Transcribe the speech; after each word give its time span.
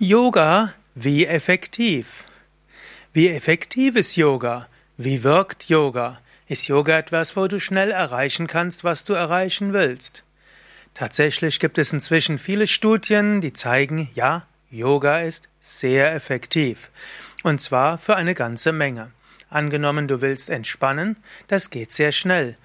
Yoga, 0.00 0.74
wie 0.96 1.24
effektiv? 1.24 2.24
Wie 3.12 3.28
effektiv 3.28 3.94
ist 3.94 4.16
Yoga? 4.16 4.66
Wie 4.96 5.22
wirkt 5.22 5.68
Yoga? 5.68 6.20
Ist 6.48 6.66
Yoga 6.66 6.98
etwas, 6.98 7.36
wo 7.36 7.46
du 7.46 7.60
schnell 7.60 7.92
erreichen 7.92 8.48
kannst, 8.48 8.82
was 8.82 9.04
du 9.04 9.12
erreichen 9.12 9.72
willst? 9.72 10.24
Tatsächlich 10.94 11.60
gibt 11.60 11.78
es 11.78 11.92
inzwischen 11.92 12.40
viele 12.40 12.66
Studien, 12.66 13.40
die 13.40 13.52
zeigen, 13.52 14.10
ja, 14.14 14.48
Yoga 14.68 15.20
ist 15.20 15.48
sehr 15.60 16.12
effektiv. 16.12 16.90
Und 17.44 17.60
zwar 17.60 17.96
für 17.98 18.16
eine 18.16 18.34
ganze 18.34 18.72
Menge. 18.72 19.12
Angenommen, 19.48 20.08
du 20.08 20.20
willst 20.20 20.50
entspannen, 20.50 21.18
das 21.46 21.70
geht 21.70 21.92
sehr 21.92 22.10
schnell. 22.10 22.56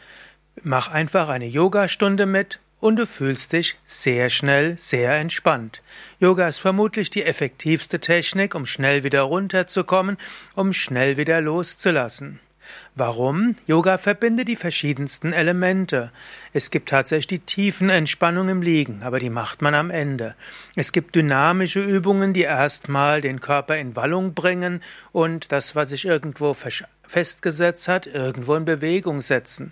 Mach 0.64 0.88
einfach 0.88 1.30
eine 1.30 1.46
Yogastunde 1.46 2.25
mit, 2.25 2.59
und 2.80 2.96
du 2.96 3.05
fühlst 3.05 3.54
dich 3.54 3.77
sehr 3.86 4.30
schnell, 4.30 4.77
sehr 4.77 5.14
entspannt. 5.14 5.82
Yoga 6.20 6.48
ist 6.48 6.59
vermutlich 6.59 7.09
die 7.09 7.23
effektivste 7.23 8.00
Technik, 8.00 8.55
um 8.55 8.66
schnell 8.66 9.04
wieder 9.04 9.21
runterzukommen, 9.21 10.17
um 10.55 10.73
schnell 10.73 11.18
wieder 11.18 11.41
loszulassen. 11.41 12.40
Warum? 12.95 13.55
Yoga 13.66 13.98
verbindet 13.98 14.48
die 14.48 14.55
verschiedensten 14.55 15.34
Elemente. 15.34 16.12
Es 16.54 16.70
gibt 16.70 16.90
tatsächlich 16.90 17.27
die 17.27 17.40
tiefen 17.40 17.90
Entspannung 17.90 18.49
im 18.49 18.62
Liegen, 18.62 19.02
aber 19.04 19.20
die 19.20 19.30
macht 19.30 19.62
man 19.62 19.73
am 19.73 19.90
Ende. 19.90 20.35
Es 20.76 20.91
gibt 20.91 21.16
dynamische 21.16 21.80
Übungen, 21.80 22.34
die 22.34 22.41
erstmal 22.41 23.21
den 23.21 23.41
Körper 23.41 23.77
in 23.77 23.96
Wallung 23.96 24.34
bringen 24.34 24.84
und 25.12 25.52
das, 25.52 25.76
was 25.76 25.90
sich 25.90 26.05
irgendwo 26.05 26.55
festgesetzt 27.07 27.88
hat, 27.88 28.05
irgendwo 28.05 28.55
in 28.55 28.66
Bewegung 28.66 29.21
setzen. 29.21 29.71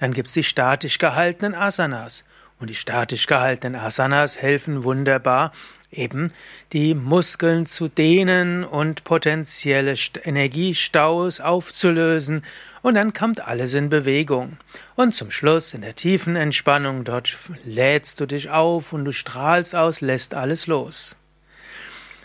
Dann 0.00 0.14
gibt 0.14 0.28
es 0.28 0.34
die 0.34 0.44
statisch 0.44 0.98
gehaltenen 0.98 1.54
Asanas. 1.54 2.24
Und 2.60 2.70
die 2.70 2.74
statisch 2.74 3.26
gehaltenen 3.26 3.80
Asanas 3.80 4.36
helfen 4.36 4.82
wunderbar, 4.84 5.52
eben 5.90 6.32
die 6.72 6.94
Muskeln 6.94 7.66
zu 7.66 7.88
dehnen 7.88 8.64
und 8.64 9.04
potenzielle 9.04 9.94
Energiestaus 10.24 11.40
aufzulösen. 11.40 12.42
Und 12.82 12.94
dann 12.94 13.12
kommt 13.12 13.40
alles 13.40 13.74
in 13.74 13.88
Bewegung. 13.88 14.56
Und 14.96 15.14
zum 15.14 15.30
Schluss 15.30 15.74
in 15.74 15.82
der 15.82 15.94
tiefen 15.94 16.36
Entspannung, 16.36 17.04
dort 17.04 17.36
lädst 17.64 18.20
du 18.20 18.26
dich 18.26 18.50
auf 18.50 18.92
und 18.92 19.04
du 19.04 19.12
strahlst 19.12 19.74
aus, 19.74 20.00
lässt 20.00 20.34
alles 20.34 20.66
los. 20.66 21.16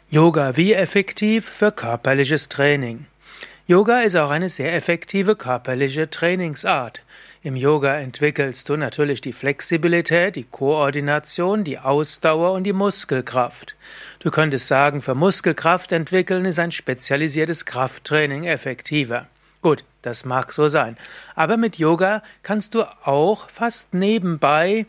Yoga 0.10 0.58
wie 0.58 0.74
effektiv 0.74 1.50
für 1.50 1.72
körperliches 1.72 2.50
Training. 2.50 3.08
Yoga 3.66 4.02
ist 4.02 4.16
auch 4.16 4.30
eine 4.30 4.50
sehr 4.50 4.76
effektive 4.76 5.36
körperliche 5.36 6.10
Trainingsart. 6.10 7.04
Im 7.46 7.58
Yoga 7.58 7.96
entwickelst 7.96 8.70
du 8.70 8.78
natürlich 8.78 9.20
die 9.20 9.34
Flexibilität, 9.34 10.38
die 10.38 10.46
Koordination, 10.46 11.66
die 11.66 11.78
Ausdauer 11.78 12.54
und 12.54 12.64
die 12.64 12.72
Muskelkraft. 12.72 13.76
Du 14.20 14.32
könntest 14.32 14.68
sagen, 14.68 15.02
für 15.02 15.14
Muskelkraft 15.14 15.92
entwickeln 15.92 16.46
ist 16.46 16.58
ein 16.58 16.72
spezialisiertes 16.72 17.66
Krafttraining 17.66 18.46
effektiver. 18.46 19.28
Gut, 19.62 19.84
das 20.04 20.24
mag 20.24 20.54
so 20.54 20.70
sein. 20.70 20.96
Aber 21.36 21.58
mit 21.58 21.78
Yoga 21.78 22.24
kannst 22.44 22.76
du 22.76 22.84
auch 23.06 23.50
fast 23.50 23.94
nebenbei 23.94 24.86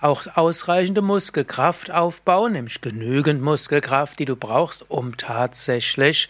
auch 0.00 0.28
ausreichende 0.36 1.02
Muskelkraft 1.02 1.90
aufbauen, 1.90 2.52
nämlich 2.52 2.80
genügend 2.82 3.42
Muskelkraft, 3.42 4.20
die 4.20 4.26
du 4.26 4.36
brauchst, 4.36 4.88
um 4.88 5.16
tatsächlich 5.16 6.28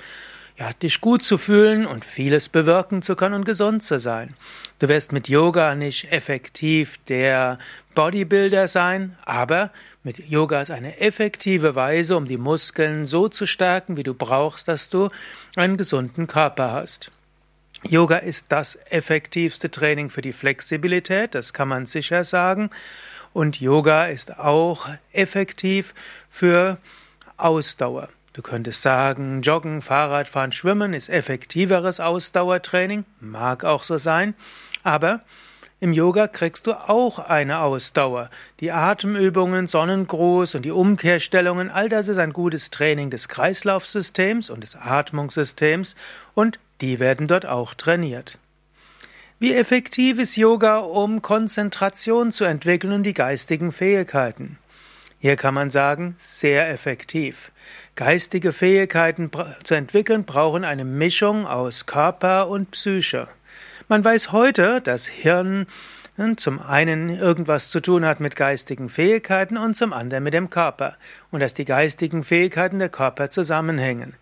ja, 0.59 0.73
dich 0.73 1.01
gut 1.01 1.23
zu 1.23 1.37
fühlen 1.37 1.87
und 1.87 2.05
vieles 2.05 2.49
bewirken 2.49 3.03
zu 3.03 3.15
können 3.15 3.35
und 3.35 3.45
gesund 3.45 3.83
zu 3.83 3.99
sein. 3.99 4.35
Du 4.79 4.89
wirst 4.89 5.13
mit 5.13 5.29
Yoga 5.29 5.75
nicht 5.75 6.11
effektiv 6.13 6.99
der 7.09 7.59
Bodybuilder 7.95 8.67
sein, 8.67 9.17
aber 9.25 9.71
mit 10.03 10.19
Yoga 10.19 10.61
ist 10.61 10.71
eine 10.71 11.01
effektive 11.01 11.75
Weise, 11.75 12.17
um 12.17 12.27
die 12.27 12.39
Muskeln 12.39 13.07
so 13.07 13.29
zu 13.29 13.45
stärken, 13.45 13.97
wie 13.97 14.03
du 14.03 14.15
brauchst, 14.15 14.69
dass 14.69 14.89
du 14.89 15.11
einen 15.57 15.77
gesunden 15.77 16.27
Körper 16.27 16.73
hast. 16.73 17.11
Yoga 17.87 18.17
ist 18.17 18.47
das 18.51 18.79
effektivste 18.89 19.71
Training 19.71 20.09
für 20.11 20.23
die 20.23 20.33
Flexibilität, 20.33 21.35
das 21.35 21.53
kann 21.53 21.69
man 21.69 21.87
sicher 21.87 22.25
sagen. 22.25 22.71
Und 23.33 23.61
Yoga 23.61 24.07
ist 24.07 24.39
auch 24.39 24.89
effektiv 25.13 25.93
für 26.31 26.79
Ausdauer. 27.37 28.09
Du 28.37 28.43
könntest 28.43 28.83
sagen, 28.83 29.41
Joggen, 29.41 29.81
Fahrradfahren, 29.81 30.53
Schwimmen 30.53 30.93
ist 30.93 31.09
effektiveres 31.09 32.01
Ausdauertraining, 32.01 33.07
mag 33.19 33.65
auch 33.65 33.83
so 33.83 33.97
sein, 33.97 34.35
aber 34.83 35.23
im 35.81 35.95
Yoga 35.95 36.29
kriegst 36.29 36.67
du 36.67 36.75
auch 36.75 37.19
eine 37.19 37.61
Ausdauer. 37.61 38.29
Die 38.61 38.73
Atemübungen, 38.73 39.69
Sonnengruß 39.69 40.55
und 40.55 40.67
die 40.67 40.71
Umkehrstellungen, 40.71 41.71
all 41.71 41.89
das 41.89 42.09
ist 42.09 42.19
ein 42.19 42.35
gutes 42.35 42.69
Training 42.69 43.09
des 43.09 43.29
Kreislaufsystems 43.29 44.51
und 44.51 44.61
des 44.61 44.77
Atmungssystems 44.77 45.97
und 46.35 46.59
die 46.83 47.01
werden 47.01 47.29
dort 47.29 47.47
auch 47.47 47.73
trainiert. 47.73 48.39
Wie 49.39 49.55
effektiv 49.55 50.19
ist 50.19 50.37
Yoga, 50.37 50.81
um 50.81 51.23
Konzentration 51.23 52.33
zu 52.33 52.45
entwickeln 52.45 52.93
und 52.93 53.05
die 53.05 53.15
geistigen 53.15 53.73
Fähigkeiten? 53.73 54.59
Hier 55.27 55.35
kann 55.35 55.55
man 55.55 55.71
sagen, 55.71 56.15
sehr 56.19 56.71
effektiv. 56.71 57.51
Geistige 57.97 58.53
Fähigkeiten 58.53 59.29
zu 59.65 59.75
entwickeln 59.75 60.23
brauchen 60.23 60.63
eine 60.63 60.85
Mischung 60.85 61.49
aus 61.49 61.85
Körper 61.85 62.47
und 62.47 62.71
Psyche. 62.71 63.27
Man 63.89 64.05
weiß 64.05 64.31
heute, 64.31 64.81
dass 64.81 65.09
Hirn 65.09 65.67
hm, 66.15 66.39
zum 66.39 66.61
einen 66.63 67.09
irgendwas 67.09 67.71
zu 67.71 67.81
tun 67.81 68.05
hat 68.05 68.21
mit 68.21 68.37
geistigen 68.37 68.89
Fähigkeiten 68.89 69.57
und 69.57 69.77
zum 69.77 69.93
anderen 69.93 70.23
mit 70.23 70.33
dem 70.33 70.49
Körper 70.49 70.97
und 71.33 71.41
dass 71.41 71.55
die 71.55 71.65
geistigen 71.65 72.23
Fähigkeiten 72.23 72.79
der 72.79 72.89
Körper 72.89 73.29
zusammenhängen. 73.29 74.15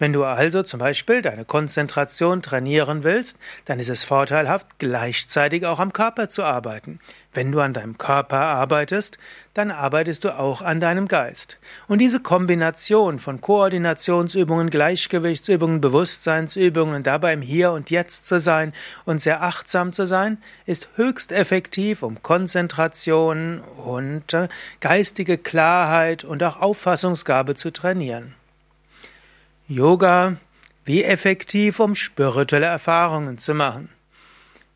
Wenn 0.00 0.14
du 0.14 0.24
also 0.24 0.62
zum 0.62 0.80
Beispiel 0.80 1.20
deine 1.20 1.44
Konzentration 1.44 2.40
trainieren 2.40 3.04
willst, 3.04 3.36
dann 3.66 3.78
ist 3.78 3.90
es 3.90 4.02
vorteilhaft, 4.02 4.78
gleichzeitig 4.78 5.66
auch 5.66 5.78
am 5.78 5.92
Körper 5.92 6.30
zu 6.30 6.42
arbeiten. 6.42 7.00
Wenn 7.34 7.52
du 7.52 7.60
an 7.60 7.74
deinem 7.74 7.98
Körper 7.98 8.38
arbeitest, 8.38 9.18
dann 9.52 9.70
arbeitest 9.70 10.24
du 10.24 10.38
auch 10.38 10.62
an 10.62 10.80
deinem 10.80 11.06
Geist. 11.06 11.58
Und 11.86 11.98
diese 11.98 12.18
Kombination 12.18 13.18
von 13.18 13.42
Koordinationsübungen, 13.42 14.70
Gleichgewichtsübungen, 14.70 15.82
Bewusstseinsübungen 15.82 16.94
und 16.94 17.06
dabei 17.06 17.34
im 17.34 17.42
Hier 17.42 17.72
und 17.72 17.90
Jetzt 17.90 18.26
zu 18.26 18.40
sein 18.40 18.72
und 19.04 19.20
sehr 19.20 19.42
achtsam 19.42 19.92
zu 19.92 20.06
sein, 20.06 20.38
ist 20.64 20.88
höchst 20.96 21.30
effektiv, 21.30 22.02
um 22.02 22.22
Konzentration 22.22 23.60
und 23.84 24.32
äh, 24.32 24.48
geistige 24.80 25.36
Klarheit 25.36 26.24
und 26.24 26.42
auch 26.42 26.58
Auffassungsgabe 26.58 27.54
zu 27.54 27.70
trainieren. 27.70 28.39
Yoga, 29.72 30.34
wie 30.84 31.04
effektiv, 31.04 31.78
um 31.78 31.94
spirituelle 31.94 32.66
Erfahrungen 32.66 33.38
zu 33.38 33.54
machen. 33.54 33.88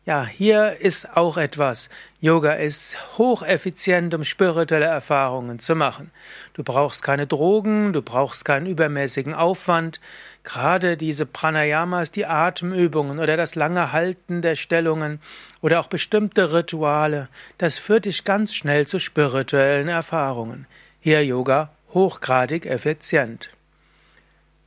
Ja, 0.05 0.25
hier 0.25 0.77
ist 0.79 1.17
auch 1.17 1.35
etwas. 1.35 1.89
Yoga 2.21 2.53
ist 2.53 3.17
hocheffizient, 3.17 4.13
um 4.13 4.23
spirituelle 4.23 4.85
Erfahrungen 4.85 5.59
zu 5.59 5.75
machen. 5.75 6.11
Du 6.53 6.63
brauchst 6.63 7.03
keine 7.03 7.27
Drogen, 7.27 7.91
du 7.91 8.01
brauchst 8.01 8.45
keinen 8.45 8.67
übermäßigen 8.67 9.33
Aufwand. 9.33 9.99
Gerade 10.45 10.95
diese 10.95 11.25
Pranayamas, 11.25 12.11
die 12.11 12.25
Atemübungen 12.25 13.19
oder 13.19 13.35
das 13.35 13.55
lange 13.55 13.91
Halten 13.91 14.41
der 14.41 14.55
Stellungen 14.55 15.19
oder 15.59 15.81
auch 15.81 15.87
bestimmte 15.87 16.53
Rituale, 16.53 17.27
das 17.57 17.77
führt 17.77 18.05
dich 18.05 18.23
ganz 18.23 18.53
schnell 18.53 18.87
zu 18.87 18.99
spirituellen 18.99 19.89
Erfahrungen. 19.89 20.67
Hier 21.01 21.25
Yoga 21.25 21.71
hochgradig 21.93 22.65
effizient. 22.65 23.49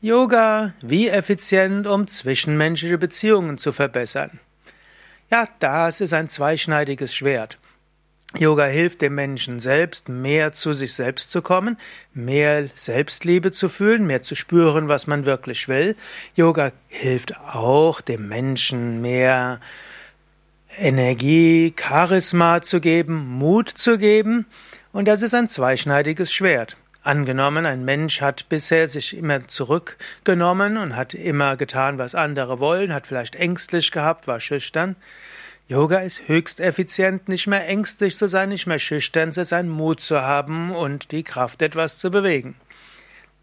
Yoga, 0.00 0.74
wie 0.80 1.08
effizient, 1.08 1.88
um 1.88 2.06
zwischenmenschliche 2.06 2.98
Beziehungen 2.98 3.58
zu 3.58 3.72
verbessern. 3.72 4.38
Ja, 5.28 5.48
das 5.58 6.00
ist 6.00 6.12
ein 6.12 6.28
zweischneidiges 6.28 7.12
Schwert. 7.12 7.58
Yoga 8.36 8.66
hilft 8.66 9.02
dem 9.02 9.16
Menschen 9.16 9.58
selbst, 9.58 10.08
mehr 10.08 10.52
zu 10.52 10.72
sich 10.72 10.94
selbst 10.94 11.32
zu 11.32 11.42
kommen, 11.42 11.78
mehr 12.14 12.68
Selbstliebe 12.74 13.50
zu 13.50 13.68
fühlen, 13.68 14.06
mehr 14.06 14.22
zu 14.22 14.36
spüren, 14.36 14.86
was 14.86 15.08
man 15.08 15.26
wirklich 15.26 15.66
will. 15.66 15.96
Yoga 16.36 16.70
hilft 16.86 17.36
auch 17.36 18.00
dem 18.00 18.28
Menschen 18.28 19.00
mehr 19.00 19.58
Energie, 20.76 21.74
Charisma 21.76 22.62
zu 22.62 22.80
geben, 22.80 23.26
Mut 23.26 23.68
zu 23.68 23.98
geben. 23.98 24.46
Und 24.92 25.08
das 25.08 25.22
ist 25.22 25.34
ein 25.34 25.48
zweischneidiges 25.48 26.32
Schwert. 26.32 26.76
Angenommen, 27.08 27.64
ein 27.64 27.86
Mensch 27.86 28.20
hat 28.20 28.50
bisher 28.50 28.86
sich 28.86 29.16
immer 29.16 29.48
zurückgenommen 29.48 30.76
und 30.76 30.94
hat 30.94 31.14
immer 31.14 31.56
getan, 31.56 31.96
was 31.96 32.14
andere 32.14 32.60
wollen, 32.60 32.92
hat 32.92 33.06
vielleicht 33.06 33.34
ängstlich 33.34 33.92
gehabt, 33.92 34.26
war 34.28 34.40
schüchtern. 34.40 34.94
Yoga 35.68 36.00
ist 36.00 36.28
höchst 36.28 36.60
effizient, 36.60 37.26
nicht 37.30 37.46
mehr 37.46 37.66
ängstlich 37.66 38.14
zu 38.14 38.28
sein, 38.28 38.50
nicht 38.50 38.66
mehr 38.66 38.78
schüchtern 38.78 39.32
zu 39.32 39.42
sein, 39.46 39.70
Mut 39.70 40.02
zu 40.02 40.20
haben 40.20 40.70
und 40.70 41.10
die 41.10 41.22
Kraft, 41.22 41.62
etwas 41.62 41.96
zu 41.96 42.10
bewegen. 42.10 42.56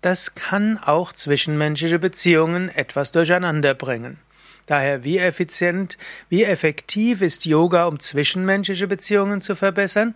Das 0.02 0.36
kann 0.36 0.78
auch 0.78 1.12
zwischenmenschliche 1.12 1.98
Beziehungen 1.98 2.70
etwas 2.70 3.12
durcheinander 3.12 3.74
bringen. 3.74 4.20
Daher, 4.68 5.04
wie 5.04 5.18
effizient, 5.18 5.98
wie 6.30 6.44
effektiv 6.44 7.24
ist 7.24 7.46
Yoga, 7.46 7.86
um 7.86 8.00
zwischenmenschliche 8.00 8.86
Beziehungen 8.86 9.42
zu 9.42 9.56
verbessern? 9.56 10.14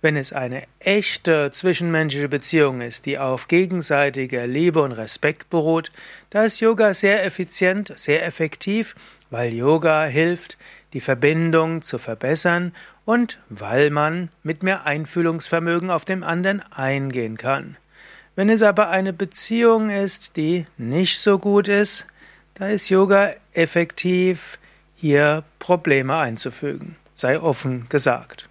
Wenn 0.00 0.16
es 0.16 0.32
eine 0.32 0.62
echte 0.78 1.50
zwischenmenschliche 1.50 2.28
Beziehung 2.28 2.80
ist, 2.82 3.04
die 3.04 3.18
auf 3.18 3.48
gegenseitiger 3.48 4.46
Liebe 4.46 4.80
und 4.80 4.92
Respekt 4.92 5.50
beruht, 5.50 5.90
da 6.30 6.44
ist 6.44 6.60
Yoga 6.60 6.94
sehr 6.94 7.24
effizient, 7.26 7.92
sehr 7.96 8.24
effektiv, 8.24 8.94
weil 9.30 9.52
Yoga 9.52 10.04
hilft, 10.04 10.56
die 10.92 11.00
Verbindung 11.00 11.82
zu 11.82 11.98
verbessern 11.98 12.72
und 13.04 13.40
weil 13.48 13.90
man 13.90 14.30
mit 14.44 14.62
mehr 14.62 14.86
Einfühlungsvermögen 14.86 15.90
auf 15.90 16.04
den 16.04 16.22
anderen 16.22 16.62
eingehen 16.72 17.36
kann. 17.36 17.76
Wenn 18.36 18.50
es 18.50 18.62
aber 18.62 18.90
eine 18.90 19.12
Beziehung 19.12 19.90
ist, 19.90 20.36
die 20.36 20.66
nicht 20.76 21.18
so 21.18 21.40
gut 21.40 21.66
ist, 21.66 22.06
da 22.54 22.68
ist 22.68 22.88
Yoga 22.88 23.32
effektiv, 23.52 24.58
hier 24.94 25.42
Probleme 25.58 26.16
einzufügen, 26.16 26.96
sei 27.14 27.40
offen 27.40 27.88
gesagt. 27.88 28.47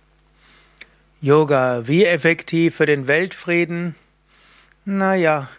Yoga, 1.19 1.87
wie 1.87 2.05
effektiv 2.05 2.75
für 2.75 2.85
den 2.85 3.07
Weltfrieden? 3.07 3.95
Naja, 4.85 5.49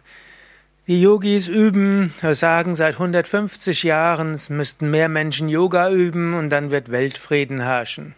die 0.86 1.02
Yogis 1.02 1.48
üben, 1.48 2.14
sagen 2.32 2.76
seit 2.76 2.94
150 2.94 3.82
Jahren, 3.82 4.34
es 4.34 4.50
müssten 4.50 4.88
mehr 4.90 5.08
Menschen 5.08 5.48
Yoga 5.48 5.90
üben 5.90 6.34
und 6.34 6.50
dann 6.50 6.70
wird 6.70 6.92
Weltfrieden 6.92 7.60
herrschen. 7.60 8.14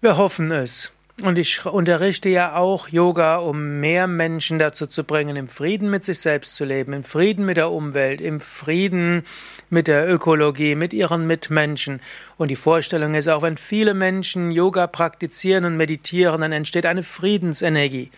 Wir 0.00 0.16
hoffen 0.16 0.50
es. 0.50 0.90
Und 1.22 1.38
ich 1.38 1.64
unterrichte 1.64 2.28
ja 2.28 2.56
auch 2.56 2.88
Yoga, 2.88 3.36
um 3.36 3.78
mehr 3.78 4.08
Menschen 4.08 4.58
dazu 4.58 4.88
zu 4.88 5.04
bringen, 5.04 5.36
im 5.36 5.48
Frieden 5.48 5.88
mit 5.88 6.02
sich 6.02 6.18
selbst 6.18 6.56
zu 6.56 6.64
leben, 6.64 6.92
im 6.92 7.04
Frieden 7.04 7.46
mit 7.46 7.56
der 7.56 7.70
Umwelt, 7.70 8.20
im 8.20 8.40
Frieden 8.40 9.24
mit 9.70 9.86
der 9.86 10.12
Ökologie, 10.12 10.74
mit 10.74 10.92
ihren 10.92 11.28
Mitmenschen. 11.28 12.00
Und 12.36 12.48
die 12.48 12.56
Vorstellung 12.56 13.14
ist 13.14 13.28
auch, 13.28 13.42
wenn 13.42 13.56
viele 13.56 13.94
Menschen 13.94 14.50
Yoga 14.50 14.88
praktizieren 14.88 15.64
und 15.64 15.76
meditieren, 15.76 16.40
dann 16.40 16.50
entsteht 16.50 16.84
eine 16.84 17.04
Friedensenergie. 17.04 18.10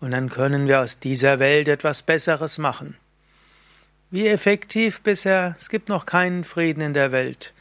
Und 0.00 0.10
dann 0.10 0.28
können 0.28 0.68
wir 0.68 0.80
aus 0.80 0.98
dieser 0.98 1.38
Welt 1.38 1.68
etwas 1.68 2.02
Besseres 2.02 2.58
machen. 2.58 2.96
Wie 4.10 4.28
effektiv 4.28 5.00
bisher? 5.00 5.56
Es 5.58 5.70
gibt 5.70 5.88
noch 5.88 6.04
keinen 6.04 6.44
Frieden 6.44 6.82
in 6.82 6.92
der 6.92 7.12
Welt. 7.12 7.54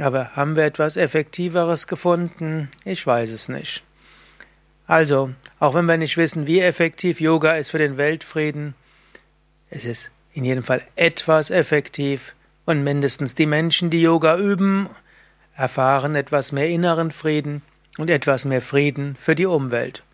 Aber 0.00 0.34
haben 0.34 0.56
wir 0.56 0.64
etwas 0.64 0.96
Effektiveres 0.96 1.86
gefunden? 1.86 2.68
Ich 2.84 3.06
weiß 3.06 3.30
es 3.30 3.48
nicht. 3.48 3.84
Also, 4.88 5.30
auch 5.60 5.74
wenn 5.74 5.84
wir 5.84 5.98
nicht 5.98 6.16
wissen, 6.16 6.46
wie 6.46 6.60
effektiv 6.60 7.20
Yoga 7.20 7.56
ist 7.56 7.70
für 7.70 7.78
den 7.78 7.98
Weltfrieden, 7.98 8.74
es 9.70 9.84
ist 9.84 10.10
in 10.32 10.46
jedem 10.46 10.64
Fall 10.64 10.80
etwas 10.96 11.50
effektiv 11.50 12.34
und 12.64 12.84
mindestens 12.84 13.34
die 13.34 13.44
Menschen, 13.44 13.90
die 13.90 14.00
Yoga 14.00 14.38
üben, 14.38 14.88
erfahren 15.54 16.14
etwas 16.14 16.52
mehr 16.52 16.70
inneren 16.70 17.10
Frieden 17.10 17.60
und 17.98 18.08
etwas 18.08 18.46
mehr 18.46 18.62
Frieden 18.62 19.14
für 19.14 19.34
die 19.34 19.44
Umwelt. 19.44 20.04